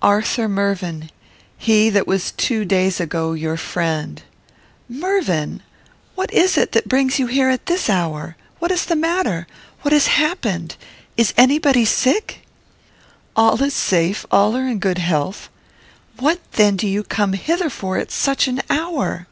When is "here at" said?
7.26-7.66